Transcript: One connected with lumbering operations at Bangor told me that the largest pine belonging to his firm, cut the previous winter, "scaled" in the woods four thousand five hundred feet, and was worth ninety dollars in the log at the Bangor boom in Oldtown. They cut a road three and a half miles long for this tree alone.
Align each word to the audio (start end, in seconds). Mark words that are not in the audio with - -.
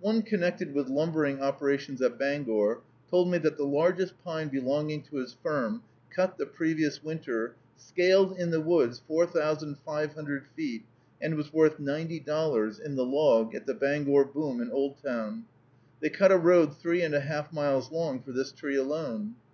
One 0.00 0.20
connected 0.20 0.74
with 0.74 0.90
lumbering 0.90 1.40
operations 1.40 2.02
at 2.02 2.18
Bangor 2.18 2.80
told 3.08 3.30
me 3.30 3.38
that 3.38 3.56
the 3.56 3.64
largest 3.64 4.12
pine 4.22 4.48
belonging 4.48 5.00
to 5.04 5.16
his 5.16 5.32
firm, 5.42 5.82
cut 6.10 6.36
the 6.36 6.44
previous 6.44 7.02
winter, 7.02 7.54
"scaled" 7.74 8.38
in 8.38 8.50
the 8.50 8.60
woods 8.60 9.00
four 9.08 9.24
thousand 9.24 9.76
five 9.78 10.12
hundred 10.12 10.48
feet, 10.54 10.84
and 11.18 11.36
was 11.36 11.50
worth 11.54 11.80
ninety 11.80 12.20
dollars 12.20 12.78
in 12.78 12.94
the 12.94 13.06
log 13.06 13.54
at 13.54 13.64
the 13.64 13.72
Bangor 13.72 14.26
boom 14.26 14.60
in 14.60 14.70
Oldtown. 14.70 15.44
They 16.00 16.10
cut 16.10 16.30
a 16.30 16.36
road 16.36 16.76
three 16.76 17.00
and 17.00 17.14
a 17.14 17.20
half 17.20 17.50
miles 17.50 17.90
long 17.90 18.20
for 18.20 18.32
this 18.32 18.52
tree 18.52 18.76
alone. 18.76 19.36